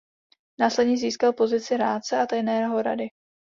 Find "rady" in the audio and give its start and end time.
2.81-3.07